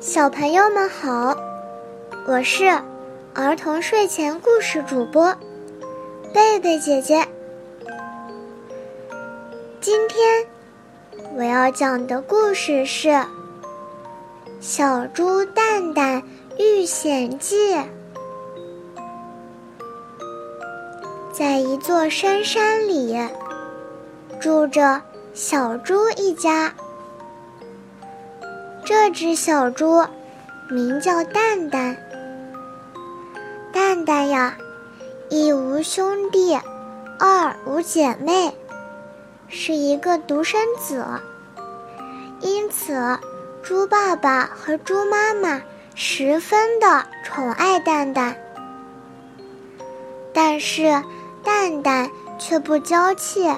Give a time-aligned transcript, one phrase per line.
[0.00, 1.36] 小朋友们好，
[2.26, 2.66] 我是
[3.34, 5.34] 儿童睡前故事主播
[6.32, 7.26] 贝贝姐姐。
[9.80, 10.46] 今天
[11.36, 13.08] 我要讲的故事是
[14.60, 16.22] 《小猪蛋蛋
[16.58, 17.74] 遇险记》。
[21.32, 23.18] 在一座深山里，
[24.40, 25.02] 住着
[25.32, 26.72] 小猪一家。
[28.84, 30.04] 这只小猪
[30.68, 31.96] 名叫蛋蛋。
[33.72, 34.58] 蛋蛋呀，
[35.30, 36.54] 一无兄弟，
[37.18, 38.54] 二无姐妹，
[39.48, 41.02] 是一个独生子。
[42.40, 43.18] 因此，
[43.62, 45.62] 猪爸爸和猪妈妈
[45.94, 48.36] 十分的宠爱蛋蛋。
[50.34, 51.02] 但是，
[51.42, 53.48] 蛋蛋却不娇气，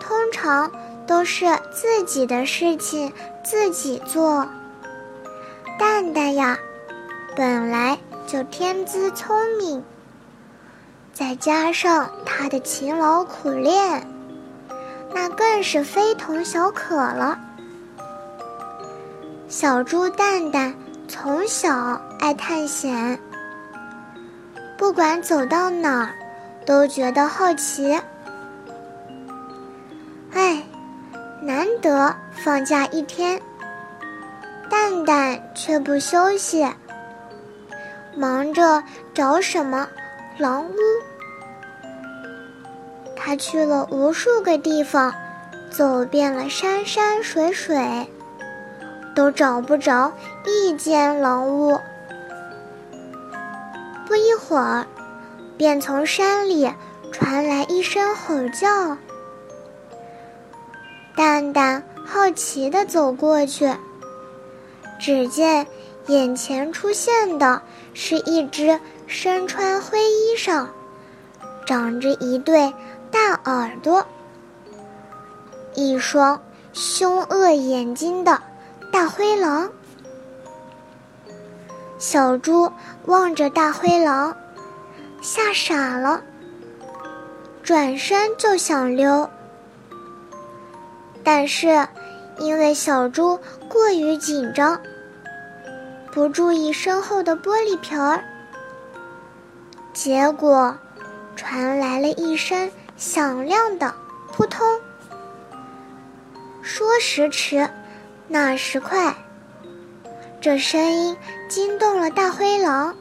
[0.00, 0.72] 通常
[1.06, 3.12] 都是自己的事情。
[3.42, 4.46] 自己做。
[5.78, 6.58] 蛋蛋呀，
[7.34, 9.82] 本来就天资聪明，
[11.12, 14.06] 再加上他的勤劳苦练，
[15.12, 17.38] 那更是非同小可了。
[19.48, 20.74] 小猪蛋蛋
[21.08, 23.18] 从小爱探险，
[24.78, 26.14] 不管走到哪儿，
[26.64, 28.00] 都觉得好奇。
[30.32, 30.61] 哎。
[31.44, 33.42] 难得放假一天，
[34.70, 36.64] 蛋蛋却不休息，
[38.14, 39.88] 忙着找什么
[40.38, 40.76] 狼屋。
[43.16, 45.12] 他去了无数个地方，
[45.68, 48.06] 走遍了山山水水，
[49.12, 50.12] 都找不着
[50.46, 51.76] 一间狼屋。
[54.06, 54.86] 不一会儿，
[55.56, 56.72] 便从山里
[57.10, 58.96] 传来一声吼叫。
[61.24, 63.72] 蛋蛋好奇地走过去，
[64.98, 65.64] 只见
[66.08, 67.62] 眼前出现的
[67.94, 70.66] 是一只身穿灰衣裳、
[71.64, 72.74] 长着一对
[73.12, 74.04] 大耳朵、
[75.76, 76.42] 一双
[76.72, 78.42] 凶恶眼睛的
[78.90, 79.70] 大灰狼。
[82.00, 82.68] 小猪
[83.06, 84.36] 望着大灰狼，
[85.20, 86.20] 吓傻了，
[87.62, 89.30] 转身就想溜。
[91.24, 91.86] 但是，
[92.38, 93.38] 因为小猪
[93.68, 94.80] 过于紧张，
[96.10, 98.24] 不注意身后的玻璃瓶儿，
[99.92, 100.76] 结果
[101.36, 103.94] 传来了一声响亮的
[104.32, 104.66] “扑通”。
[106.62, 107.68] 说时迟，
[108.28, 109.14] 那时快，
[110.40, 111.16] 这声音
[111.48, 112.94] 惊动了大灰狼，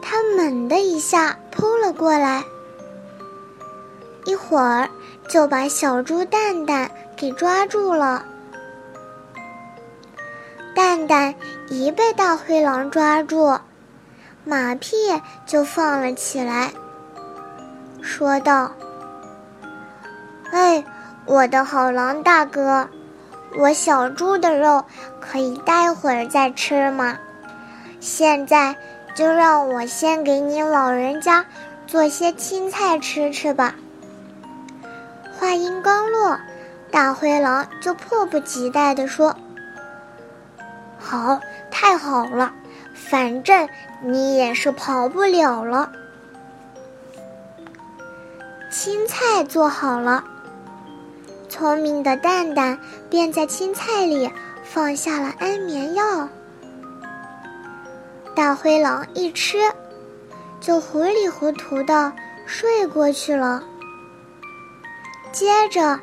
[0.00, 2.44] 它猛地一下扑了过来，
[4.26, 4.90] 一会儿。
[5.28, 8.24] 就把小猪蛋蛋给抓住了。
[10.72, 11.34] 蛋蛋
[11.68, 13.58] 一被大灰狼抓住，
[14.44, 14.94] 马屁
[15.44, 16.70] 就放了起来，
[18.00, 18.70] 说道
[20.52, 20.84] ：“哎，
[21.24, 22.88] 我的好狼大哥，
[23.58, 24.84] 我小猪的肉
[25.20, 27.18] 可以待会儿再吃吗？
[27.98, 28.76] 现在
[29.16, 31.44] 就让我先给你老人家
[31.88, 33.74] 做些青菜吃吃吧。”
[35.38, 36.38] 话音刚落，
[36.90, 39.36] 大灰狼就迫不及待地说
[40.98, 42.52] ：“好，太好了，
[42.94, 43.68] 反正
[44.02, 45.92] 你也是跑不了了。”
[48.70, 50.24] 青菜做好了，
[51.48, 54.30] 聪明的蛋蛋便在青菜里
[54.64, 56.28] 放下了安眠药。
[58.34, 59.58] 大灰狼一吃，
[60.60, 62.12] 就糊里糊涂的
[62.44, 63.62] 睡过去了。
[65.36, 66.00] 接着，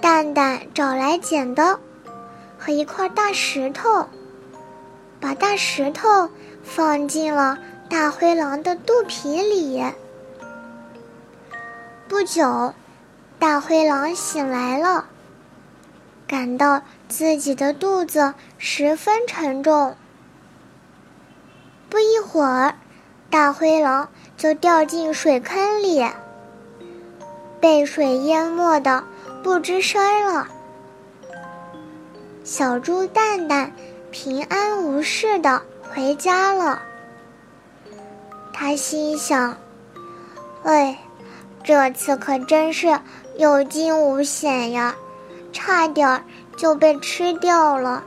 [0.00, 1.80] 蛋蛋找来剪刀
[2.56, 4.06] 和一块大石头，
[5.18, 6.30] 把大石头
[6.62, 7.58] 放进了
[7.90, 9.84] 大灰狼的肚皮里。
[12.06, 12.74] 不久，
[13.40, 15.06] 大灰狼醒来了，
[16.28, 19.96] 感到自己的肚子十分沉重。
[21.90, 22.76] 不一会儿，
[23.30, 26.06] 大灰狼就掉进水坑里。
[27.60, 29.02] 被水淹没的
[29.42, 30.48] 不吱声了。
[32.44, 33.72] 小猪蛋蛋
[34.10, 36.80] 平安无事的回家了。
[38.52, 39.56] 他心想
[40.64, 40.98] ：“哎，
[41.62, 42.98] 这次可真是
[43.36, 44.94] 有惊无险呀，
[45.52, 46.24] 差点
[46.56, 48.02] 就被吃掉了。”